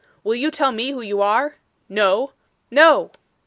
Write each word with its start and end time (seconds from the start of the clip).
'Will 0.23 0.33
you 0.33 0.49
tell 0.49 0.71
me 0.71 0.89
who 0.89 1.01
you 1.01 1.21
are?' 1.21 1.57
'No!' 1.87 2.31
'No! 2.71 3.11